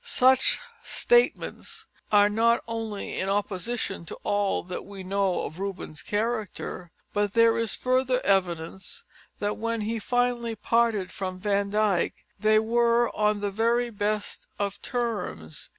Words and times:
Such 0.03 0.59
statements 0.81 1.85
are 2.11 2.27
not 2.27 2.63
only 2.67 3.19
in 3.19 3.29
opposition 3.29 4.03
to 4.05 4.15
all 4.23 4.63
that 4.63 4.83
we 4.83 5.03
know 5.03 5.43
of 5.43 5.59
Rubens' 5.59 6.01
character, 6.01 6.91
but 7.13 7.33
there 7.33 7.55
is 7.55 7.73
the 7.77 7.83
further 7.83 8.21
evidence 8.25 9.03
that 9.37 9.57
when 9.57 9.81
he 9.81 9.99
finally 9.99 10.55
parted 10.55 11.11
from 11.11 11.37
Van 11.37 11.69
Dyck 11.69 12.25
they 12.39 12.57
were 12.57 13.15
on 13.15 13.41
the 13.41 13.51
very 13.51 13.91
best 13.91 14.47
of 14.57 14.81
terms. 14.81 15.69